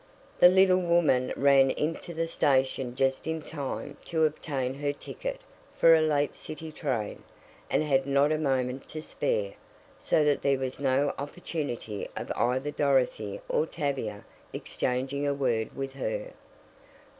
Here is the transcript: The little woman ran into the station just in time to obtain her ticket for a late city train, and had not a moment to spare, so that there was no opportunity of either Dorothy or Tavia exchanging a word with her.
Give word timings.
The 0.39 0.47
little 0.47 0.81
woman 0.81 1.31
ran 1.35 1.69
into 1.69 2.11
the 2.15 2.25
station 2.25 2.95
just 2.95 3.27
in 3.27 3.39
time 3.39 3.97
to 4.05 4.23
obtain 4.25 4.73
her 4.73 4.91
ticket 4.91 5.39
for 5.77 5.93
a 5.93 6.01
late 6.01 6.35
city 6.35 6.71
train, 6.71 7.21
and 7.69 7.83
had 7.83 8.07
not 8.07 8.31
a 8.31 8.39
moment 8.39 8.89
to 8.89 9.01
spare, 9.03 9.53
so 9.99 10.23
that 10.25 10.41
there 10.41 10.57
was 10.57 10.79
no 10.79 11.13
opportunity 11.19 12.09
of 12.17 12.31
either 12.35 12.71
Dorothy 12.71 13.41
or 13.47 13.67
Tavia 13.67 14.25
exchanging 14.53 15.27
a 15.27 15.35
word 15.35 15.75
with 15.75 15.93
her. 15.93 16.31